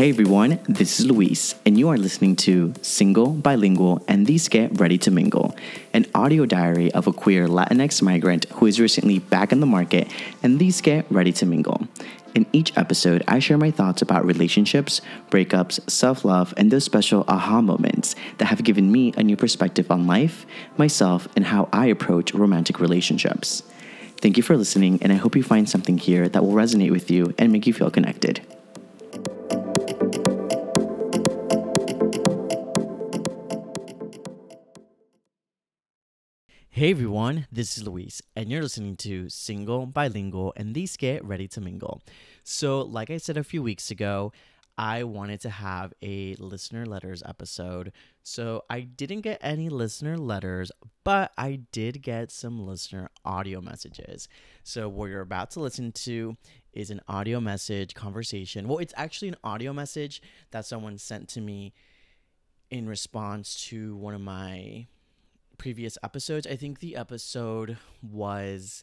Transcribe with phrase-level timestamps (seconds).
[0.00, 4.96] Hey everyone, this is Luis, and you are listening to Single, Bilingual, and Dizque Ready
[4.96, 5.54] to Mingle,
[5.92, 10.10] an audio diary of a queer Latinx migrant who is recently back in the market,
[10.42, 11.86] and dizque ready to mingle.
[12.34, 17.26] In each episode, I share my thoughts about relationships, breakups, self love, and those special
[17.28, 20.46] aha moments that have given me a new perspective on life,
[20.78, 23.64] myself, and how I approach romantic relationships.
[24.16, 27.10] Thank you for listening, and I hope you find something here that will resonate with
[27.10, 28.40] you and make you feel connected.
[36.80, 41.60] Hey everyone, this is Luis, and you're listening to Single, Bilingual, and Dizque Ready to
[41.60, 42.00] Mingle.
[42.42, 44.32] So, like I said a few weeks ago,
[44.78, 47.92] I wanted to have a listener letters episode.
[48.22, 50.72] So, I didn't get any listener letters,
[51.04, 54.26] but I did get some listener audio messages.
[54.62, 56.38] So, what you're about to listen to
[56.72, 58.68] is an audio message conversation.
[58.68, 61.74] Well, it's actually an audio message that someone sent to me
[62.70, 64.86] in response to one of my
[65.60, 66.46] previous episodes.
[66.46, 68.82] I think the episode was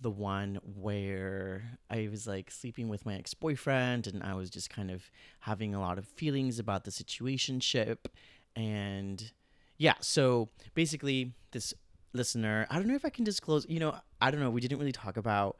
[0.00, 4.70] the one where I was like sleeping with my ex boyfriend and I was just
[4.70, 8.06] kind of having a lot of feelings about the situation ship.
[8.54, 9.32] And
[9.78, 11.74] yeah, so basically, this
[12.12, 14.78] listener, I don't know if I can disclose, you know, I don't know, we didn't
[14.78, 15.56] really talk about.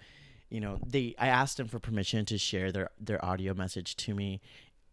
[0.48, 1.16] You know, they.
[1.18, 4.40] I asked them for permission to share their their audio message to me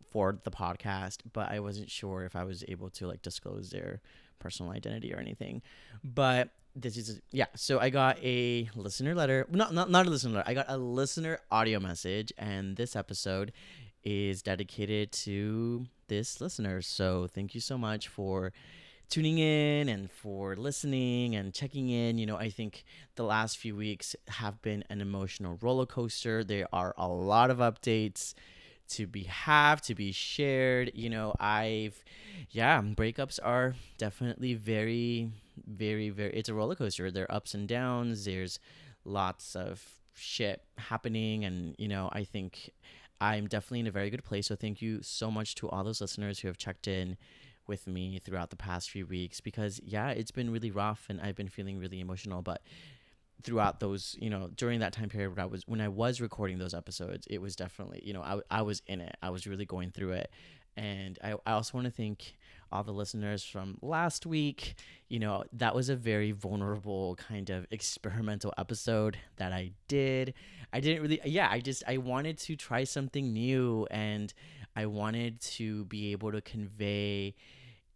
[0.10, 4.02] for the podcast, but I wasn't sure if I was able to like disclose their
[4.40, 5.62] personal identity or anything.
[6.04, 7.46] But this is yeah.
[7.56, 10.50] So I got a listener letter, not not not a listener letter.
[10.50, 13.52] I got a listener audio message, and this episode
[14.04, 16.82] is dedicated to this listener.
[16.82, 18.54] So thank you so much for
[19.10, 22.18] tuning in and for listening and checking in.
[22.18, 26.44] You know, I think the last few weeks have been an emotional roller coaster.
[26.44, 28.34] There are a lot of updates
[28.90, 32.04] to be have to be shared you know i've
[32.52, 35.32] yeah um, breakups are definitely very
[35.68, 37.12] very very it's a roller coaster.
[37.12, 38.26] There are ups and downs.
[38.26, 38.60] There's
[39.06, 39.84] lots of
[40.14, 41.46] shit happening.
[41.46, 42.72] And you know i think
[43.22, 44.48] i'm definitely in a very good place.
[44.48, 47.18] So thank you so much to all those listeners who have checked in
[47.68, 51.36] with me throughout the past few weeks because yeah it's been really rough and i've
[51.36, 52.42] been feeling really emotional.
[52.42, 52.62] But
[53.44, 56.58] throughout those you know during that time period when i was when i was recording
[56.58, 59.16] those episodes it was definitely you know i, I was in it.
[59.22, 60.32] I was really going through it.
[60.78, 62.38] And I, I also want to thank
[62.72, 64.76] all the listeners from last week.
[65.10, 70.34] You know that was a very vulnerable kind of experimental episode that i did.
[70.72, 74.34] I didn't really yeah i just i wanted to try something new and
[74.76, 77.36] i wanted to be able to convey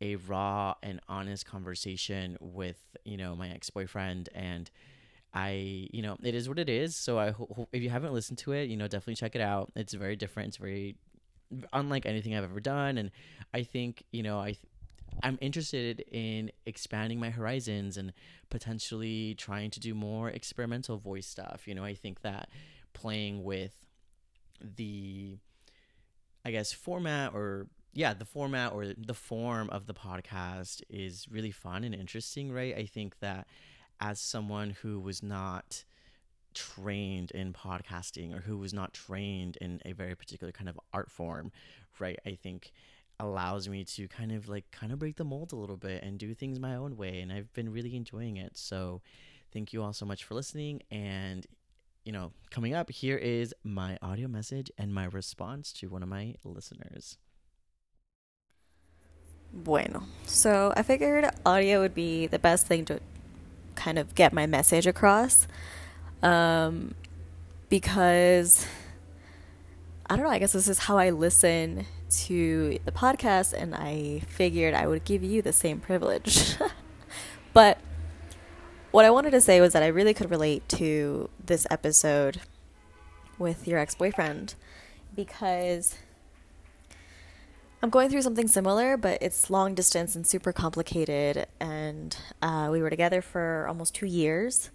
[0.02, 4.72] a raw and honest conversation with you know my ex-boyfriend and
[5.34, 6.96] I, you know, it is what it is.
[6.96, 9.72] So I hope if you haven't listened to it, you know, definitely check it out.
[9.76, 10.50] It's very different.
[10.50, 10.96] It's very
[11.72, 13.12] unlike anything I've ever done, and
[13.54, 14.58] I think you know I.
[15.22, 18.14] I'm interested in expanding my horizons and
[18.50, 21.68] potentially trying to do more experimental voice stuff.
[21.68, 22.50] You know, I think that
[22.94, 23.76] playing with
[24.60, 25.38] the,
[26.44, 31.52] I guess, format or yeah, the format or the form of the podcast is really
[31.52, 32.76] fun and interesting, right?
[32.76, 33.46] I think that
[34.00, 35.84] as someone who was not
[36.54, 41.10] trained in podcasting or who was not trained in a very particular kind of art
[41.10, 41.52] form,
[42.00, 42.20] right?
[42.26, 42.72] I think
[43.20, 46.18] allows me to kind of like kind of break the mold a little bit and
[46.18, 48.58] do things my own way and I've been really enjoying it.
[48.58, 49.02] So
[49.52, 51.46] thank you all so much for listening and
[52.06, 56.10] you know, coming up here is my audio message and my response to one of
[56.10, 57.18] my listeners.
[59.54, 63.00] Bueno, so I figured audio would be the best thing to
[63.76, 65.48] kind of get my message across.
[66.22, 66.96] Um,
[67.70, 68.66] because
[70.10, 71.86] I don't know, I guess this is how I listen
[72.26, 76.56] to the podcast, and I figured I would give you the same privilege.
[77.54, 77.80] but
[78.92, 82.42] what I wanted to say was that I really could relate to this episode
[83.40, 84.54] with your ex boyfriend
[85.16, 85.96] because
[87.84, 91.48] I'm going through something similar, but it's long distance and super complicated.
[91.60, 94.70] And uh, we were together for almost two years,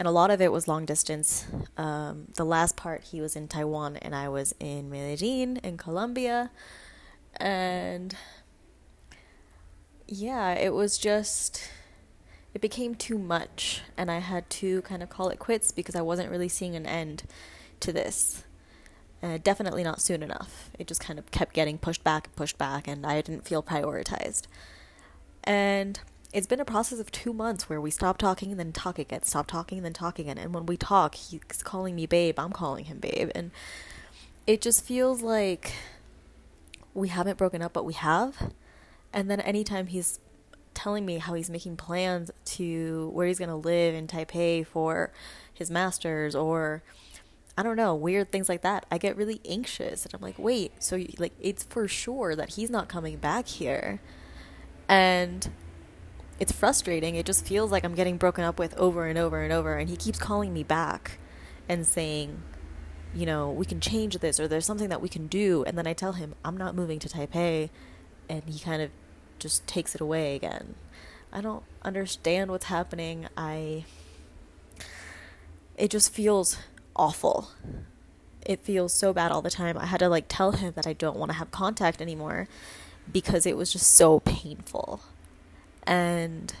[0.00, 1.46] and a lot of it was long distance.
[1.76, 6.50] Um, the last part, he was in Taiwan, and I was in Medellin, in Colombia.
[7.36, 8.16] And
[10.08, 11.70] yeah, it was just,
[12.52, 16.02] it became too much, and I had to kind of call it quits because I
[16.02, 17.22] wasn't really seeing an end
[17.78, 18.42] to this.
[19.22, 20.70] Uh, definitely not soon enough.
[20.78, 23.62] It just kind of kept getting pushed back and pushed back, and I didn't feel
[23.62, 24.44] prioritized.
[25.44, 26.00] And
[26.32, 29.22] it's been a process of two months where we stop talking and then talk again,
[29.24, 30.38] stop talking and then talk again.
[30.38, 33.30] And when we talk, he's calling me babe, I'm calling him babe.
[33.34, 33.50] And
[34.46, 35.72] it just feels like
[36.94, 38.52] we haven't broken up, but we have.
[39.12, 40.20] And then anytime he's
[40.72, 45.12] telling me how he's making plans to where he's going to live in Taipei for
[45.52, 46.82] his masters or
[47.56, 48.86] I don't know, weird things like that.
[48.90, 52.50] I get really anxious and I'm like, "Wait, so you, like it's for sure that
[52.50, 54.00] he's not coming back here."
[54.88, 55.50] And
[56.40, 57.14] it's frustrating.
[57.14, 59.90] It just feels like I'm getting broken up with over and over and over and
[59.90, 61.18] he keeps calling me back
[61.68, 62.42] and saying,
[63.14, 65.86] you know, we can change this or there's something that we can do and then
[65.86, 67.68] I tell him I'm not moving to Taipei
[68.28, 68.90] and he kind of
[69.38, 70.76] just takes it away again.
[71.30, 73.28] I don't understand what's happening.
[73.36, 73.84] I
[75.76, 76.56] it just feels
[76.96, 77.50] awful.
[78.44, 79.76] It feels so bad all the time.
[79.78, 82.48] I had to like tell him that I don't want to have contact anymore
[83.12, 85.02] because it was just so painful.
[85.86, 86.52] And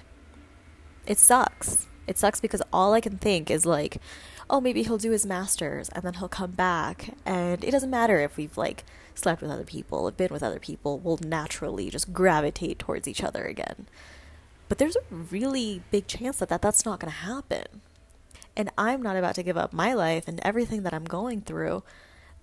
[1.06, 1.86] it sucks.
[2.06, 3.98] It sucks because all I can think is like,
[4.48, 7.14] oh, maybe he'll do his masters and then he'll come back.
[7.24, 8.84] And it doesn't matter if we've like
[9.14, 13.44] slept with other people, been with other people, we'll naturally just gravitate towards each other
[13.44, 13.86] again.
[14.68, 17.80] But there's a really big chance that, that that's not going to happen.
[18.56, 21.82] And I'm not about to give up my life and everything that I'm going through,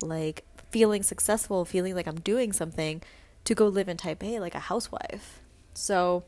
[0.00, 3.02] like feeling successful, feeling like I'm doing something,
[3.44, 5.40] to go live in Taipei like a housewife.
[5.74, 6.24] So,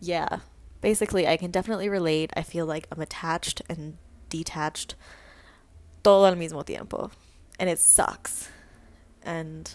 [0.00, 0.40] yeah,
[0.80, 2.32] basically, I can definitely relate.
[2.36, 3.98] I feel like I'm attached and
[4.28, 4.94] detached
[6.02, 7.10] todo al mismo tiempo.
[7.58, 8.50] And it sucks.
[9.22, 9.74] And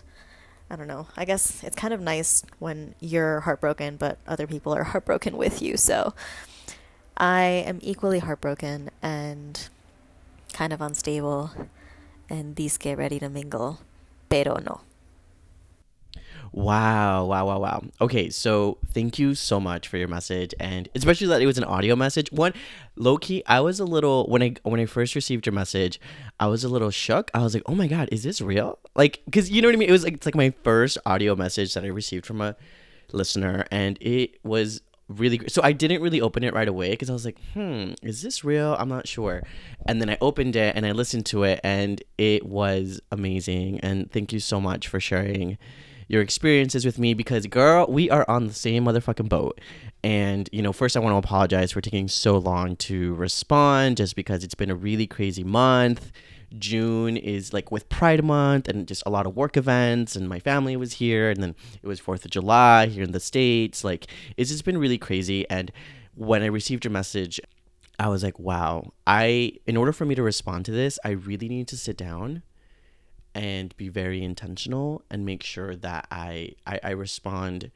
[0.69, 1.07] I don't know.
[1.15, 5.61] I guess it's kind of nice when you're heartbroken, but other people are heartbroken with
[5.61, 5.77] you.
[5.77, 6.13] So
[7.17, 9.69] I am equally heartbroken and
[10.53, 11.51] kind of unstable
[12.29, 13.79] and dizque ready to mingle,
[14.29, 14.81] pero no.
[16.51, 17.83] Wow, wow, wow, wow.
[17.99, 21.63] Okay, so thank you so much for your message and especially that it was an
[21.63, 22.31] audio message.
[22.31, 22.53] One,
[22.95, 25.99] low key, I was a little when I when I first received your message,
[26.39, 27.31] I was a little shook.
[27.33, 29.79] I was like, "Oh my god, is this real?" Like cuz you know what I
[29.79, 29.89] mean?
[29.89, 32.55] It was like it's like my first audio message that I received from a
[33.11, 35.51] listener and it was really great.
[35.51, 38.43] So I didn't really open it right away because I was like, hmm, is this
[38.43, 38.75] real?
[38.79, 39.43] I'm not sure.
[39.87, 43.79] And then I opened it and I listened to it and it was amazing.
[43.81, 45.57] And thank you so much for sharing
[46.07, 49.59] your experiences with me because girl, we are on the same motherfucking boat.
[50.03, 54.15] And, you know, first I want to apologize for taking so long to respond just
[54.15, 56.11] because it's been a really crazy month.
[56.57, 60.39] June is like with Pride Month and just a lot of work events, and my
[60.39, 63.83] family was here, and then it was Fourth of July here in the States.
[63.83, 64.07] Like,
[64.37, 65.49] it's just been really crazy.
[65.49, 65.71] And
[66.15, 67.39] when I received your message,
[67.99, 71.49] I was like, wow, I, in order for me to respond to this, I really
[71.49, 72.43] need to sit down
[73.35, 77.71] and be very intentional and make sure that I, I, I respond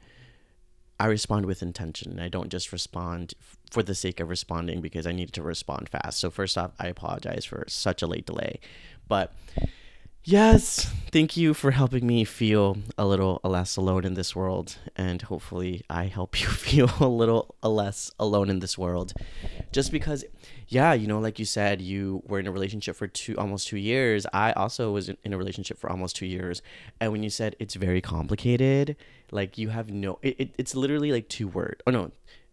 [1.00, 2.18] I respond with intention.
[2.18, 3.34] I don't just respond
[3.70, 6.18] for the sake of responding because I needed to respond fast.
[6.18, 8.58] So first off, I apologize for such a late delay.
[9.06, 9.32] But
[10.24, 15.22] yes, thank you for helping me feel a little less alone in this world and
[15.22, 19.12] hopefully I help you feel a little less alone in this world.
[19.72, 20.24] Just because
[20.68, 23.78] yeah, you know, like you said, you were in a relationship for two almost 2
[23.78, 24.26] years.
[24.34, 26.60] I also was in a relationship for almost 2 years.
[27.00, 28.96] And when you said it's very complicated,
[29.30, 32.10] like you have no it, it, it's literally like two words oh no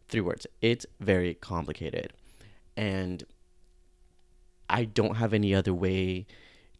[0.09, 2.11] three words it's very complicated
[2.75, 3.23] and
[4.69, 6.25] i don't have any other way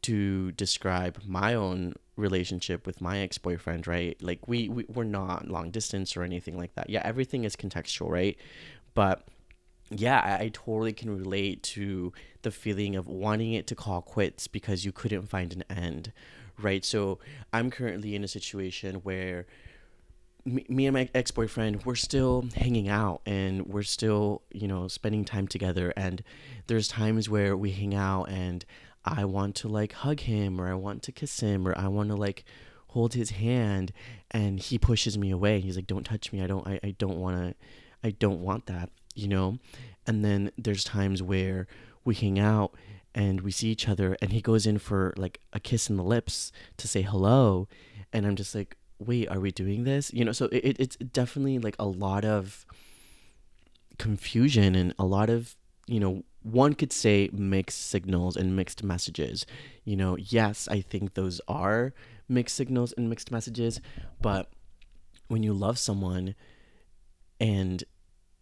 [0.05, 4.17] to describe my own relationship with my ex-boyfriend right?
[4.21, 6.89] Like we, we we're not long distance or anything like that.
[6.89, 8.38] Yeah everything is contextual right?
[8.93, 9.27] But
[9.89, 14.47] yeah I, I totally can relate to the feeling of wanting it to call quits
[14.47, 16.12] because you couldn't find an end
[16.62, 16.85] right?
[16.85, 17.19] So
[17.51, 19.45] i'm currently in a situation where
[20.45, 25.47] me, and my ex-boyfriend we're still hanging out and we're still you know spending time
[25.47, 25.91] together.
[25.97, 26.24] And
[26.67, 28.63] there's times where we hang out and
[29.05, 32.09] i want to like hug him or i want to kiss him or i want
[32.09, 32.43] to like
[32.89, 33.91] hold his hand
[34.31, 35.59] and he pushes me away.
[35.59, 36.41] He's like don't touch me.
[36.41, 37.55] I don't i, I don't want to
[38.03, 39.59] i don't want that you know?
[40.07, 41.67] And then there's times where
[42.03, 42.74] we hang out
[43.13, 46.03] and we see each other and he goes in for like a kiss in the
[46.03, 47.67] lips to say hello
[48.12, 50.12] and i'm just like wait, are we doing this?
[50.13, 52.65] You know, so it, it's definitely like a lot of
[53.97, 55.55] confusion and a lot of,
[55.88, 59.46] you know, one could say mixed signals and mixed messages.
[59.84, 61.94] You know, yes, I think those are
[62.30, 63.82] mixed signals and mixed messages,
[64.22, 64.52] but
[65.28, 66.36] when you love someone
[67.40, 67.84] and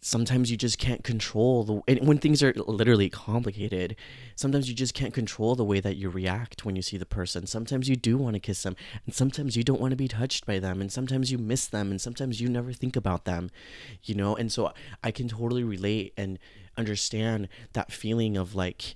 [0.04, 3.96] sometimes you just can't control the and when things are literally complicated
[4.36, 7.46] sometimes you just can't control the way that you react when you see the person
[7.46, 10.44] sometimes you do want to kiss them and sometimes you don't want to be touched
[10.44, 13.50] by them and sometimes you miss them and sometimes you never think about them
[14.02, 16.38] you know and so i can totally relate and
[16.76, 18.94] understand that feeling of like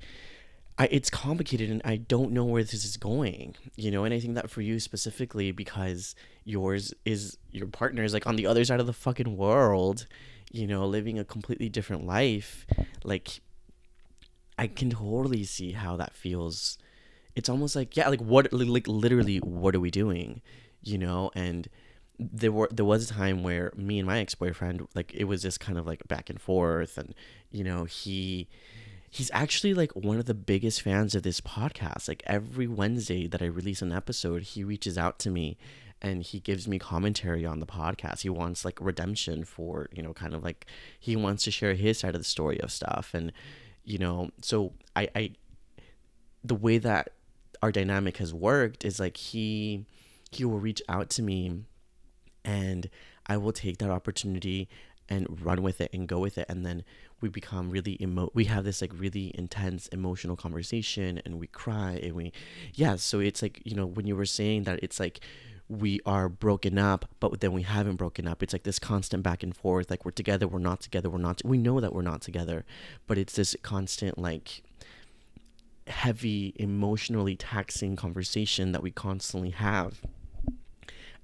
[0.79, 4.05] I, it's complicated and I don't know where this is going, you know.
[4.05, 8.37] And I think that for you specifically, because yours is your partner is like on
[8.37, 10.07] the other side of the fucking world,
[10.53, 12.65] you know, living a completely different life.
[13.03, 13.41] Like,
[14.57, 16.79] I can totally see how that feels.
[17.35, 20.43] It's almost like yeah, like what, like literally, what are we doing,
[20.83, 21.33] you know?
[21.35, 21.69] And
[22.19, 25.43] there were there was a time where me and my ex boyfriend like it was
[25.43, 27.15] just kind of like back and forth, and
[27.51, 28.49] you know he
[29.11, 32.09] he's actually like one of the biggest fans of this podcast.
[32.09, 35.57] Like every Wednesday that I release an episode, he reaches out to me
[36.01, 38.21] and he gives me commentary on the podcast.
[38.21, 40.67] He wants like redemption for, you know, kind of like
[40.99, 43.15] he wants to share his side of the story of stuff.
[43.15, 43.33] And,
[43.85, 45.33] you know, so I, I,
[46.45, 47.11] the way that
[47.63, 49.87] our dynamic has worked is like he,
[50.31, 51.65] he will reach out to me
[52.49, 52.89] and
[53.27, 54.71] I will take that opportunity
[55.11, 56.47] and run with it and go with it.
[56.49, 56.83] And then
[57.21, 62.01] we become really emo we have this like really intense emotional conversation and we cry
[62.03, 62.33] and we
[62.75, 62.97] yeah.
[62.97, 65.21] So it's like you know when you were saying that it's like
[65.69, 68.43] we are broken up but then we haven't broken up.
[68.43, 71.43] It's like this constant back and forth like we're together we're not together we're not
[71.45, 72.65] we know that we're not together
[73.07, 74.63] but it's this constant like
[75.87, 80.03] heavy emotionally taxing conversation that we constantly have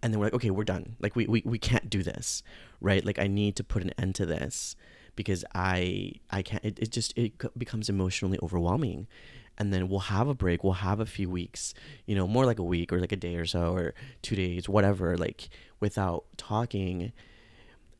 [0.05, 0.95] and then we're like okay we're done.
[1.01, 2.45] Like we, we, we can't do this
[2.81, 3.05] right?
[3.05, 4.77] Like i need to put an end to this
[5.17, 9.09] because I I can't it, it just it becomes emotionally overwhelming.
[9.57, 10.65] And then we'll have a break.
[10.65, 11.75] We'll have a few weeks
[12.07, 14.69] you know more like a week or like a day or so or two days
[14.69, 15.49] whatever like
[15.81, 17.13] without talking.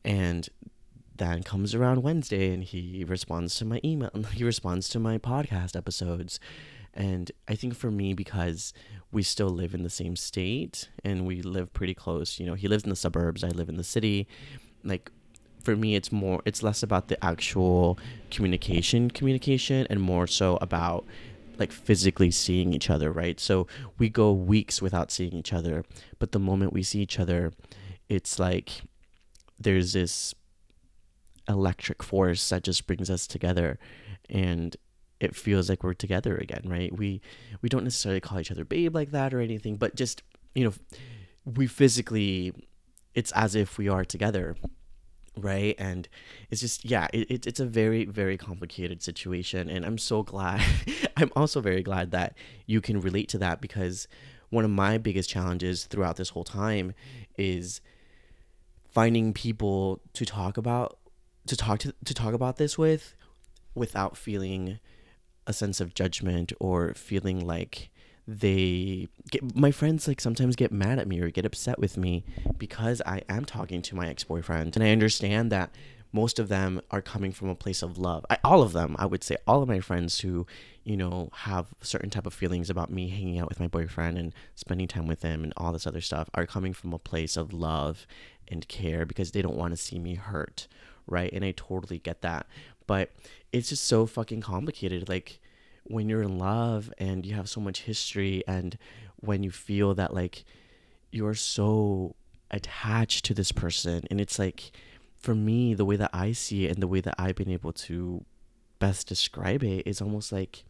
[0.05, 0.47] And
[1.17, 5.75] then comes around Wednesday and he responds to my email he responds to my podcast
[5.75, 6.39] episodes
[6.95, 8.73] and I think for me because
[9.11, 12.67] we still live in the same state and we live pretty close you know he
[12.67, 14.27] lives in the suburbs I live in the city
[14.83, 15.11] like
[15.61, 17.97] for me it's more it's less about the actual
[18.31, 21.05] communication communication and more so about
[21.57, 23.39] like physically seeing each other right?
[23.39, 23.65] So
[23.97, 25.83] we go weeks without seeing each other
[26.19, 27.53] but the moment we see each other
[28.09, 28.81] it's like
[29.59, 30.35] there's this
[31.47, 33.77] electric force that just brings us together.
[34.29, 34.75] And
[35.25, 36.95] it feels like we're together again right?
[36.97, 37.21] We
[37.61, 40.73] we don't necessarily call each other babe like that or anything but just you know
[41.45, 42.53] we physically
[43.13, 44.55] it's as if we are together
[45.37, 45.75] right?
[45.77, 46.07] And
[46.49, 49.69] it's just yeah it, it's a very very complicated situation.
[49.69, 50.61] And i'm so glad
[51.17, 54.07] i'm also very glad that you can relate to that because
[54.49, 56.93] one of my biggest challenges throughout this whole time
[57.37, 57.81] is
[58.89, 60.97] finding people to talk about
[61.47, 63.15] to talk to, to talk about this with
[63.75, 64.79] without feeling
[65.47, 67.89] a sense of judgment or feeling like
[68.27, 72.23] they get my friends like sometimes get mad at me or get upset with me
[72.57, 75.69] because I am talking to my ex-boyfriend and I understand that
[76.11, 78.25] most of them are coming from a place of love.
[78.29, 80.47] I, all of them, I would say all of my friends who,
[80.83, 84.33] you know, have certain type of feelings about me hanging out with my boyfriend and
[84.55, 87.51] spending time with him and all this other stuff are coming from a place of
[87.53, 88.07] love
[88.47, 90.67] and care because they don't want to see me hurt,
[91.05, 91.31] right?
[91.33, 92.47] And I totally get that.
[92.87, 93.11] But
[93.51, 95.39] it's just so fucking complicated like
[95.83, 98.77] when you're in love and you have so much history and
[99.17, 100.43] when you feel that like
[101.11, 102.15] you're so
[102.51, 104.03] attached to this person.
[104.09, 104.71] And it's like
[105.15, 107.73] for me the way that I see it and the way that I've been able
[107.73, 108.25] to
[108.79, 110.63] best describe it is almost like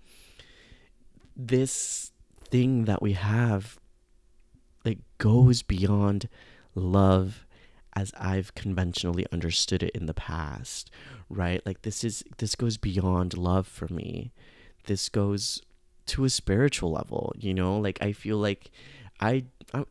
[1.36, 2.12] this
[2.50, 3.80] thing that we have
[4.86, 6.30] like goes beyond
[6.76, 7.45] love
[7.96, 10.92] as I've conventionally understood it in the past,
[11.30, 11.66] right?
[11.66, 14.32] Like this is this goes beyond love for me.
[14.86, 15.62] This goes
[16.08, 17.78] to a spiritual level you know?
[17.78, 18.72] Like i feel like
[19.20, 19.86] i, I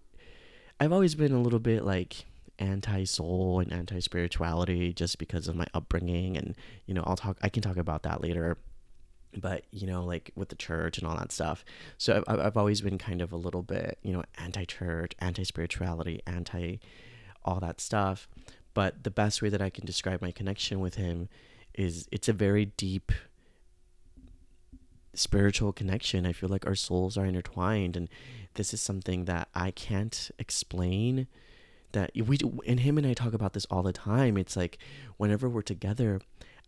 [0.81, 2.25] i've always been a little bit like
[2.59, 6.55] anti-soul and anti-spirituality just because of my upbringing and
[6.87, 8.57] you know i'll talk i can talk about that later.
[9.37, 11.65] But you know like with the church and all that stuff.
[11.99, 16.79] So i've, I've always been kind of a little bit you know anti-church anti-spirituality anti
[17.45, 18.29] all that stuff
[18.73, 21.29] but the best way that i can describe my connection with him
[21.75, 23.13] is it's a very deep
[25.15, 26.27] spiritual connection.
[26.27, 28.09] I feel like our souls are intertwined, and
[28.55, 31.27] this is something that I can't explain.
[31.93, 34.37] That we do, and him and I talk about this all the time.
[34.37, 34.79] It's like
[35.17, 36.21] whenever we're together,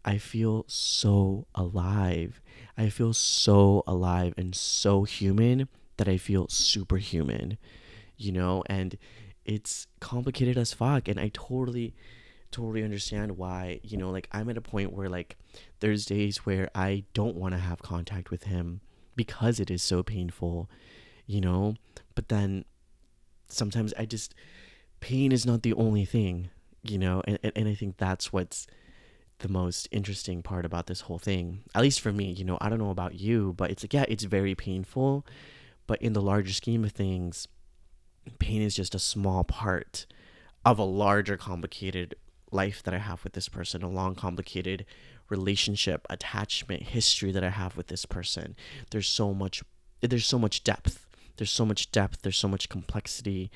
[0.04, 2.40] I feel so alive.
[2.78, 7.59] I feel so alive and so human that I feel superhuman,
[8.16, 8.97] you know, and
[9.47, 11.09] it's complicated as fuck.
[11.09, 11.95] And I totally
[12.50, 15.37] totally understand why, you know, like I'm at a point where like
[15.81, 18.81] there's days where I don't want to have contact with him
[19.15, 20.71] because it is so painful,
[21.26, 21.75] you know?
[22.15, 22.65] But then
[23.49, 24.35] sometimes I just
[25.00, 26.50] pain is not the only thing,
[26.83, 27.23] you know?
[27.26, 28.67] And and, I think that's what's
[29.38, 31.62] the most interesting part about this whole thing.
[31.75, 34.05] At least for me, you know, I don't know about you, but it's like, yeah,
[34.09, 35.26] it's very painful.
[35.87, 37.47] But in the larger scheme of things,
[38.38, 40.06] pain is just a small part
[40.64, 42.14] of a larger, complicated
[42.50, 44.85] life that I have with this person, a long, complicated
[45.28, 48.56] relationship, attachment, history that I have with this person.
[48.90, 49.62] There's so much,
[50.00, 51.06] there's so much depth.
[51.37, 52.23] There's so much depth.
[52.23, 53.50] There's so much complexity.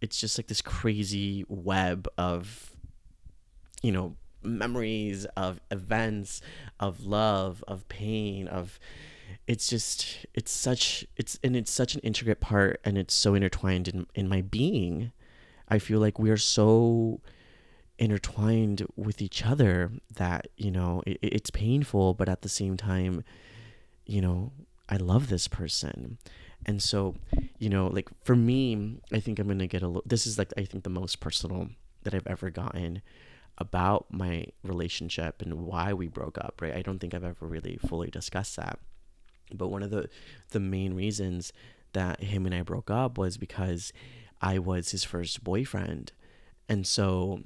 [0.00, 2.72] It's just like this crazy web of,
[3.82, 6.40] you know, memories of events
[6.78, 8.78] of love of pain of
[9.48, 13.88] it's just it's such it's and it's such an intricate part and it's so intertwined
[13.88, 15.10] in in my being
[15.68, 17.20] i feel like we are so
[17.98, 23.24] intertwined with each other that you know it, it's painful but at the same time
[24.06, 24.52] you know
[24.88, 26.18] i love this person
[26.66, 27.14] and so
[27.58, 30.52] you know like for me i think i'm gonna get a little this is like
[30.58, 31.70] i think the most personal
[32.02, 33.00] that i've ever gotten
[33.58, 36.74] about my relationship and why we broke up, right?
[36.74, 38.78] I don't think I've ever really fully discussed that.
[39.52, 40.08] But one of the
[40.50, 41.52] the main reasons
[41.92, 43.92] that him and I broke up was because
[44.40, 46.12] I was his first boyfriend.
[46.68, 47.40] And so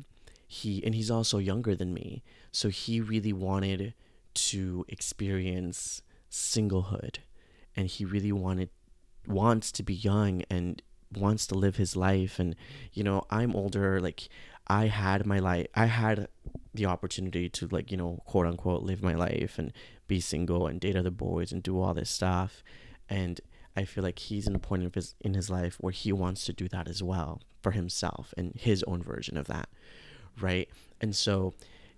[0.46, 2.22] he and he's also younger than me.
[2.50, 3.94] So he really wanted
[4.34, 7.16] to experience singlehood
[7.76, 8.70] and he really wanted
[9.26, 10.82] wants to be young and
[11.14, 12.56] wants to live his life and
[12.94, 14.30] you know i'm older like
[14.66, 16.28] I had my life, I had
[16.74, 19.72] the opportunity to like you know quote unquote live my life and
[20.08, 22.62] be single and date other boys and do all this stuff,
[23.08, 23.40] and
[23.76, 26.44] I feel like he's in a point of his in his life where he wants
[26.46, 29.68] to do that as well for himself and his own version of that,
[30.40, 30.68] right?
[31.00, 31.54] And so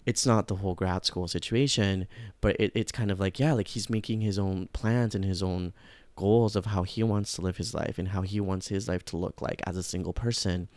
[0.07, 2.07] it's not the whole grad school situation,
[2.41, 5.43] but it, it's kind of like yeah, like he's making his own plans and his
[5.43, 5.73] own
[6.17, 9.05] goals of how he wants to live his life and how he wants his life
[9.05, 10.69] to look like as a single person.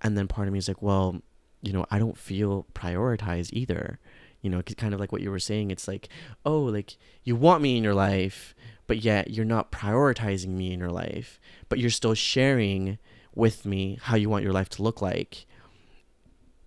[0.00, 1.20] And then part of me is like well
[1.60, 3.98] you know i don't feel prioritized either
[4.42, 6.08] you know kind of like what you were saying it's like
[6.44, 8.54] oh like you want me in your life
[8.86, 12.98] but yet you're not prioritizing me in your life but you're still sharing
[13.34, 15.46] with me how you want your life to look like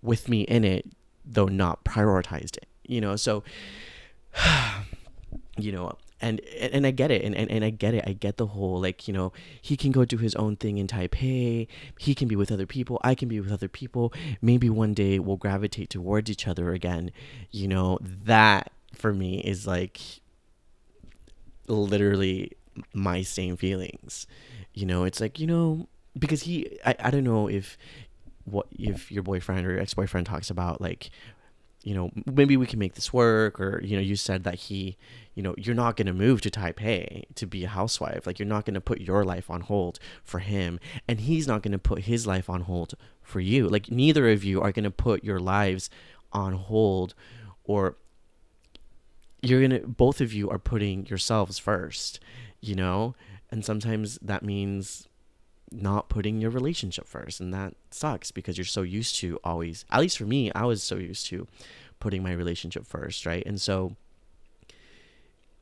[0.02, 0.86] with me in it
[1.24, 3.16] though not prioritized it you know?
[3.16, 3.42] So
[5.58, 8.36] you know and and I get it and, and, and I get it I get
[8.36, 11.66] the whole like you know he can go do his own thing in Taipei
[11.98, 15.18] he can be with other people I can be with other people maybe one day
[15.18, 17.10] we'll gravitate towards each other again.
[17.50, 20.00] You know that for me is like
[21.66, 22.52] literally
[22.94, 24.26] my same feelings.
[24.72, 27.76] You know it's like you know because he I, I don't know if
[28.44, 31.10] what if your boyfriend or ex-boyfriend talks about like
[31.84, 33.60] you know, maybe we can make this work.
[33.60, 34.96] Or, you know, you said that he,
[35.34, 38.26] you know, you're not going to move to Taipei to be a housewife.
[38.26, 40.78] Like, you're not going to put your life on hold for him.
[41.08, 43.68] And he's not going to put his life on hold for you.
[43.68, 45.90] Like, neither of you are going to put your lives
[46.32, 47.14] on hold
[47.64, 47.96] or
[49.40, 52.20] you're going to, both of you are putting yourselves first,
[52.60, 53.14] you know?
[53.50, 55.08] And sometimes that means
[55.72, 60.00] not putting your relationship first and that sucks because you're so used to always at
[60.00, 61.46] least for me i was so used to
[62.00, 63.44] putting my relationship first right?
[63.46, 63.94] And so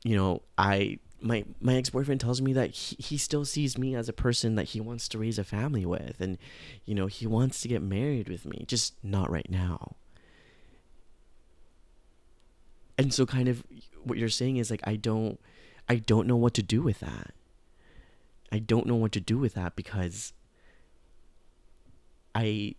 [0.03, 4.09] you know i my my ex-boyfriend tells me that he, he still sees me as
[4.09, 6.37] a person that he wants to raise a family with and
[6.85, 9.95] you know he wants to get married with me just not right now.
[12.97, 13.63] And so kind of
[14.03, 15.39] what you're saying is like i don't
[15.87, 17.33] i don't know what to do with that
[18.51, 20.33] I don't know what to do with that because
[22.35, 22.75] I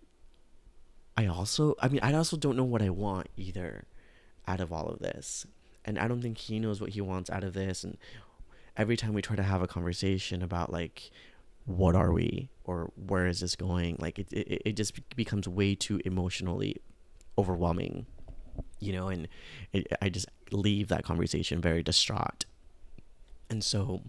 [1.16, 3.84] I also I mean I also don't know what I want either
[4.46, 5.46] out of all of this.
[5.84, 7.82] And I don't think he knows what he wants out of this.
[7.82, 7.98] And
[8.76, 11.10] every time we try to have a conversation about like
[11.64, 15.74] what are we or where is this going like it, it, it just becomes way
[15.74, 16.76] too emotionally
[17.38, 18.06] overwhelming
[18.80, 19.08] you know?
[19.08, 19.28] And
[19.72, 22.44] it, i just leave that conversation very distraught.
[23.48, 24.02] And so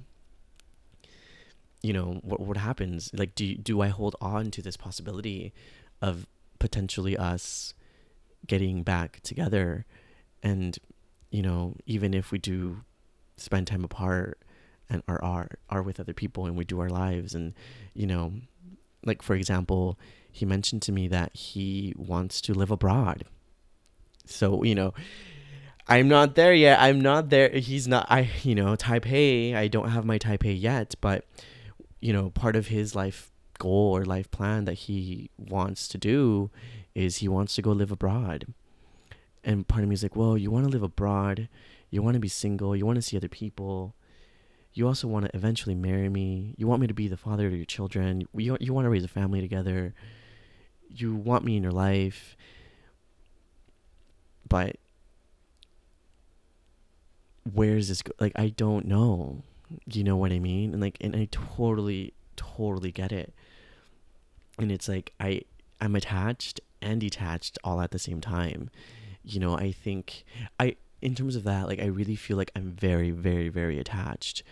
[1.83, 5.53] you know what what happens like do do I hold on to this possibility
[6.01, 6.25] of
[6.57, 7.73] potentially us
[8.47, 9.85] getting back together
[10.41, 10.79] and
[11.29, 12.81] you know even if we do
[13.35, 14.39] spend time apart
[14.89, 17.53] and are are are with other people and we do our lives and
[17.93, 18.33] you know
[19.05, 19.99] like for example
[20.31, 23.25] he mentioned to me that he wants to live abroad
[24.25, 24.93] so you know
[25.85, 26.79] I'm not there yet.
[26.79, 27.49] I'm not there.
[27.49, 28.07] He's not.
[28.09, 29.53] I, you know, Taipei.
[29.53, 31.25] I don't have my Taipei yet, but
[32.03, 36.51] you know, part of his life goal or life plan that he wants to do
[36.93, 38.53] is he wants to go live abroad.
[39.41, 41.47] And part of me is like, well, you want to live abroad,
[41.89, 43.95] you want to be single, you want to see other people.
[44.73, 46.55] You also want to eventually marry me.
[46.57, 48.27] You want me to be the father of your children.
[48.35, 49.93] You, you want to raise a family together.
[50.89, 52.35] You want me in your life.
[54.49, 54.75] But
[57.49, 59.43] where is this go- like I don't know.
[59.85, 60.73] You know what I mean?
[60.73, 63.33] And like and I totally totally get it.
[64.57, 65.41] And it's like I
[65.81, 68.69] I'm attached and detached all at the same time.
[69.23, 70.23] You know, I think
[70.59, 74.43] I in terms of that, like I really feel like I'm very very very attached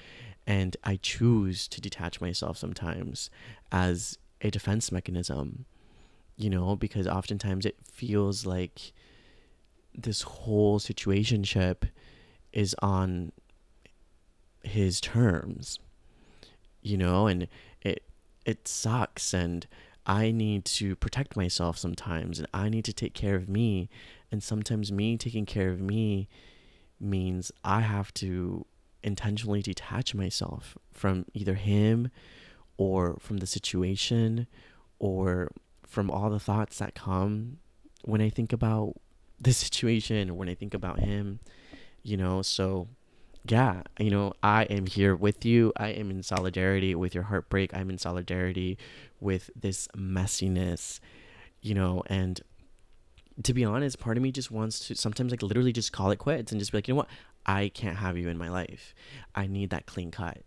[0.47, 3.29] and I choose to detach myself sometimes
[3.71, 5.65] as a defense mechanism.
[6.37, 8.93] You know, because oftentimes it feels like
[9.93, 11.83] this whole situationship
[12.53, 13.31] is on
[14.63, 15.79] his terms
[16.81, 17.47] you know and
[17.81, 18.03] it
[18.45, 19.67] it sucks and
[20.05, 23.89] i need to protect myself sometimes and i need to take care of me
[24.31, 26.27] and sometimes me taking care of me
[26.99, 28.65] means i have to
[29.03, 32.09] intentionally detach myself from either him
[32.77, 34.47] or from the situation
[34.99, 35.51] or
[35.85, 37.57] from all the thoughts that come
[38.03, 38.93] when i think about
[39.39, 41.39] the situation or when i think about him
[42.03, 42.87] you know so
[43.47, 45.73] yeah you know i am here with you.
[45.75, 47.73] I am in solidarity with your heartbreak.
[47.73, 48.77] I'm in solidarity
[49.19, 50.99] with this messiness
[51.61, 52.41] you know and
[53.43, 56.17] to be honest part of me just wants to sometimes like literally just call it
[56.17, 57.09] quits and just be like you know what?
[57.45, 58.93] I can't have you in my life.
[59.33, 60.43] I need that clean cut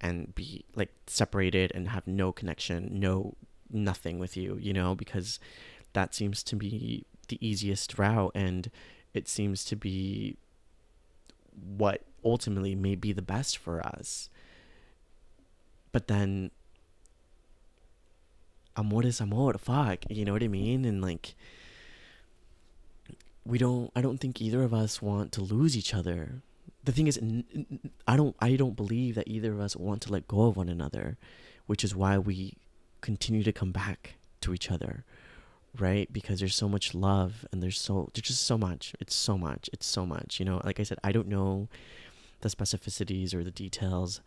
[0.00, 3.34] and be like separated and have no connection no
[3.70, 5.38] nothing with you you know because
[5.92, 8.70] that seems to be the easiest route and
[9.12, 10.36] it seems to be
[11.76, 14.28] what ultimately may be the best for us.
[15.92, 16.50] But then
[18.76, 20.84] amor is amor, fuck, you know what I mean?
[20.84, 21.34] And like
[23.44, 26.42] we don't I don't think either of us want to lose each other.
[26.84, 27.18] The thing is
[28.06, 30.68] I don't I don't believe that either of us want to let go of one
[30.68, 31.16] another,
[31.66, 32.56] which is why we
[33.00, 35.04] continue to come back to each other
[35.78, 39.36] right because there's so much love and there's so there's just so much it's so
[39.36, 41.68] much it's so much you know like i said i don't know
[42.40, 44.20] the specificities or the details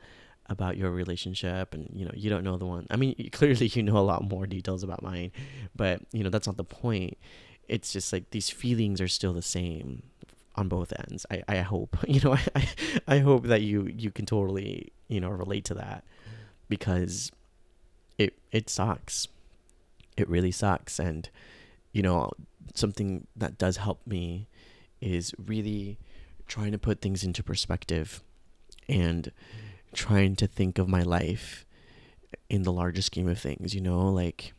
[0.47, 3.84] about your relationship and you know you don't know the one i mean clearly you
[3.84, 5.32] know a lot more details about mine
[5.76, 7.17] but you know that's not the point.
[7.67, 10.04] It's just like these feelings are still the same
[10.56, 11.26] on both ends.
[11.32, 12.69] I i hope you know i
[13.08, 16.04] i hope that you you can totally you know relate to that
[16.67, 17.32] because
[18.17, 19.28] it it sucks.
[20.17, 21.00] It really sucks.
[21.00, 21.30] And,
[21.93, 22.32] you know,
[22.76, 24.47] something that does help me
[25.00, 25.97] is really
[26.52, 28.22] trying to put things into perspective
[28.90, 29.32] and
[29.94, 31.66] trying to think of my life
[32.50, 34.52] in the larger scheme of things, you know, like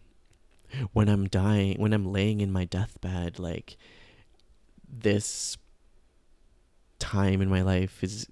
[0.94, 3.76] when I'm dying, when I'm laying in my deathbed, like
[4.90, 5.58] this
[6.98, 8.26] time in my life is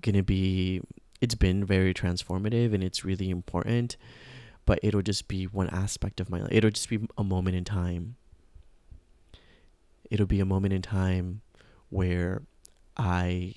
[0.00, 0.80] going to be
[1.20, 3.96] it's been very transformative and it's really important
[4.64, 6.50] but it'll just be one aspect of my life.
[6.52, 8.14] It'll just be a moment in time.
[10.08, 11.40] It'll be a moment in time
[11.88, 12.42] where
[12.96, 13.54] I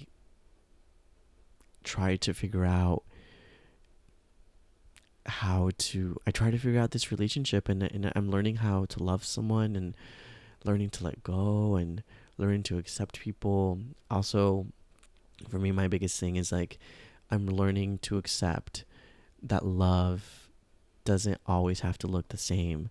[1.84, 3.04] try to figure out
[5.26, 9.04] how to I try to figure out this relationship and and I'm learning how to
[9.04, 9.96] love someone and
[10.66, 12.04] learning to let go and
[12.38, 13.80] learning to accept people.
[14.10, 14.68] Also
[15.50, 16.78] for me my biggest thing is like
[17.32, 18.86] I'm learning to accept
[19.42, 20.50] that love
[21.06, 22.90] doesn't always have to look the same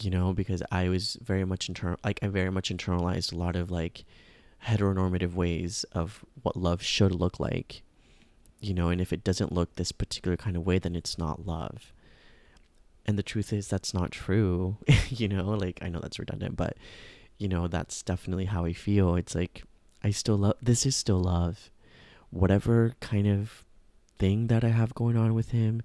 [0.00, 3.56] you know because i was very much internal like i very much internalized a lot
[3.56, 4.04] of like
[4.66, 7.82] heteronormative ways of what love should look like
[8.60, 11.46] you know and if it doesn't look this particular kind of way then it's not
[11.46, 11.92] love.
[13.06, 14.76] And the truth is that's not true
[15.08, 16.76] you know like i know that's redundant but
[17.38, 19.16] you know that's definitely how i feel.
[19.16, 19.64] It's like
[20.04, 21.70] i still love this is still love.
[22.30, 23.64] Whatever kind of
[24.18, 25.82] thing that i have going on with him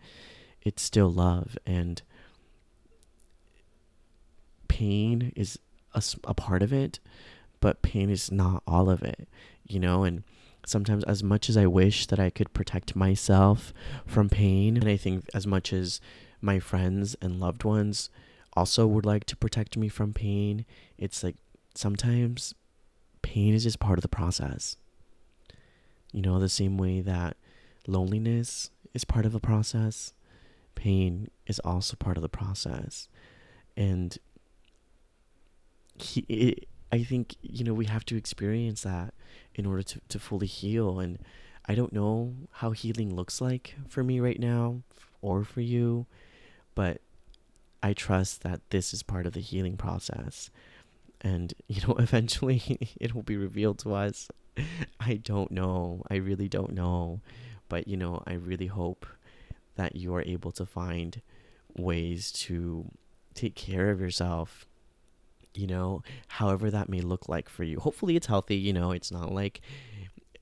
[0.61, 1.57] it's still love.
[1.65, 2.01] And
[4.67, 5.57] pain is
[5.93, 6.99] a, a part of it
[7.65, 9.27] but pain is not all of it
[9.67, 10.03] you know?
[10.03, 10.23] And
[10.67, 13.71] sometimes as much as i wish that i could protect myself
[14.03, 16.01] from pain and i think as much as
[16.41, 18.09] my friends and loved ones
[18.53, 20.65] also would like to protect me from pain
[20.97, 21.35] it's like
[21.75, 22.55] sometimes
[23.25, 24.77] pain is just part of the process.
[26.13, 27.35] You know the same way that
[27.87, 30.13] loneliness is part of the process
[30.75, 33.09] pain is also part of the process.
[33.75, 34.17] And
[35.97, 39.13] he i think you know we have to experience that
[39.55, 41.19] in order to, to fully heal and
[41.67, 44.81] i don't know how healing looks like for me right now
[45.21, 46.05] or for you
[46.75, 47.01] but
[47.81, 50.49] i trust that this is part of the healing process.
[51.21, 52.61] And you know eventually
[52.99, 54.29] it will be revealed to us.
[54.99, 56.01] I don't know.
[56.09, 57.21] I really don't know.
[57.67, 59.05] But you know i really hope
[59.75, 61.21] that you are able to find
[61.75, 62.89] ways to
[63.33, 64.65] take care of yourself
[65.57, 69.11] you know however that may look like for you hopefully it's healthy you know it's
[69.11, 69.61] not like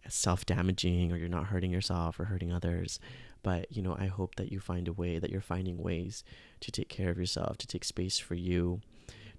[0.09, 2.99] self damaging or you're not hurting yourself or hurting others.
[3.41, 6.23] But, you know, I hope that you find a way, that you're finding ways
[6.61, 8.81] to take care of yourself, to take space for you,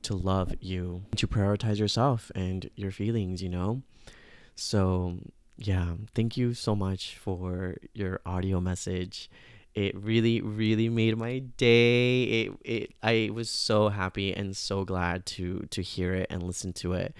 [0.02, 3.82] to love you, to prioritize yourself and your feelings, you know?
[4.54, 5.18] So,
[5.56, 9.30] yeah, thank you so much for your audio message.
[9.74, 12.22] It really, really made my day.
[12.24, 16.72] It, it, I was so happy and so glad to to hear it and listen
[16.74, 17.14] to it.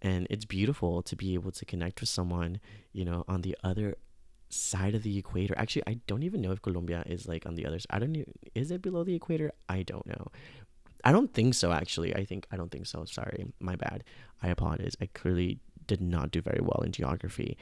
[0.00, 2.60] And it's beautiful to be able to connect with someone,
[2.92, 3.96] you know, on the other
[4.48, 5.54] side of the equator.
[5.56, 7.88] Actually, I don't even know if Colombia is like on the other side.
[7.90, 9.50] I don't even, is it below the equator?
[9.68, 10.28] I don't know.
[11.04, 12.14] I don't think so actually.
[12.14, 13.04] I think I don't think so.
[13.06, 13.46] Sorry.
[13.58, 14.04] My bad.
[14.42, 14.96] I apologize.
[15.00, 17.56] I clearly did not do very well in geography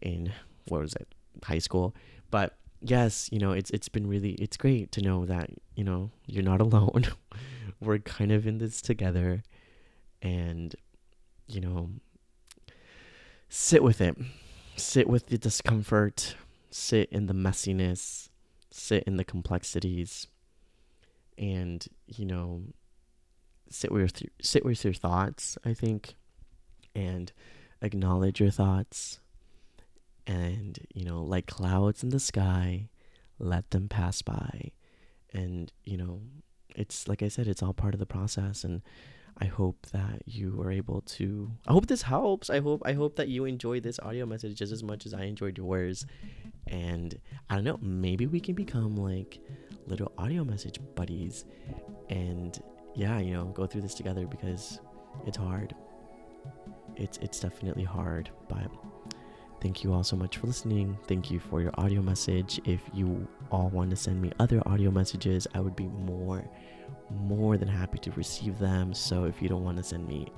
[0.00, 0.32] in
[0.68, 1.08] what was it?
[1.42, 1.94] High school.
[2.30, 6.10] But yes, you know, it's it's been really it's great to know that, you know,
[6.26, 7.06] you're not alone.
[7.80, 9.42] We're kind of in this together
[10.22, 10.74] and
[11.46, 11.90] you know,
[13.48, 14.16] sit with it
[14.76, 16.36] sit with the discomfort,
[16.70, 18.28] sit in the messiness,
[18.70, 20.28] sit in the complexities,
[21.38, 22.62] and you know,
[23.70, 25.58] sit with your, sit with your thoughts.
[25.64, 26.16] I think,
[26.94, 27.32] and
[27.80, 29.20] acknowledge your thoughts,
[30.26, 32.88] and you know, like clouds in the sky,
[33.38, 34.72] let them pass by,
[35.32, 36.20] and you know,
[36.74, 38.82] it's like I said, it's all part of the process, and
[39.38, 42.50] I hope that you were able to I hope this helps.
[42.50, 45.24] I hope I hope that you enjoy this audio message just as much as I
[45.24, 46.06] enjoyed yours.
[46.66, 47.18] And
[47.50, 49.40] I don't know, maybe we can become like
[49.86, 51.44] little audio message buddies
[52.08, 52.58] and
[52.94, 54.78] yeah, you know, go through this together because
[55.26, 55.74] it's hard.
[56.96, 58.70] It's it's definitely hard, but
[59.64, 60.98] thank you all so much for listening.
[61.08, 62.60] Thank you for your audio message.
[62.66, 66.44] If you all want to send me other audio messages, I would be more
[67.10, 68.92] more than happy to receive them.
[68.92, 70.28] So if you don't want to send me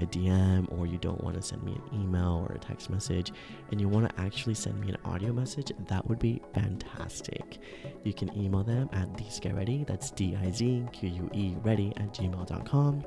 [0.00, 3.32] a DM or you don't want to send me an email or a text message
[3.70, 7.58] and you want to actually send me an audio message, that would be fantastic.
[8.04, 12.14] You can email them at dizqueready, that's D I Z Q U E ready at
[12.14, 13.04] gmail.com.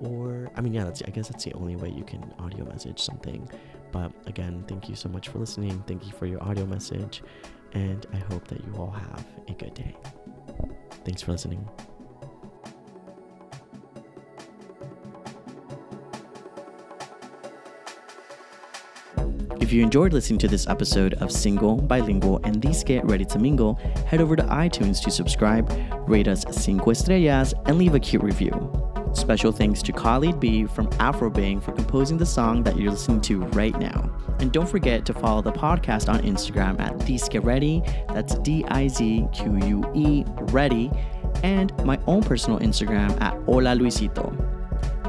[0.00, 3.00] Or, I mean, yeah, that's, I guess that's the only way you can audio message
[3.00, 3.48] something.
[3.90, 5.82] But again, thank you so much for listening.
[5.86, 7.22] Thank you for your audio message.
[7.72, 9.94] And I hope that you all have a good day.
[11.04, 11.68] Thanks for listening.
[19.60, 23.74] If you enjoyed listening to this episode of Single, Bilingual, and Dizque Ready to Mingle,
[24.06, 25.70] head over to iTunes to subscribe,
[26.08, 28.87] rate us 5 estrellas, and leave a cute review.
[29.14, 33.40] Special thanks to Khalid B from Afrobang for composing the song that you're listening to
[33.48, 34.10] right now.
[34.38, 39.26] And don't forget to follow the podcast on Instagram at DizQueReady, that's D I Z
[39.32, 40.90] Q U E Ready,
[41.42, 44.32] and my own personal Instagram at Hola Luisito.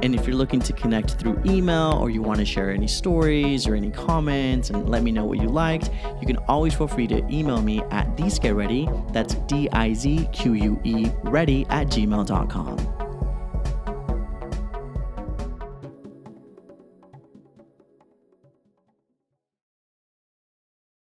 [0.02, 3.68] And if you're looking to connect through email or you want to share any stories
[3.68, 7.08] or any comments and let me know what you liked, you can always feel free
[7.08, 12.89] to email me at dizqueready, that's D I Z Q U E ready at gmail.com.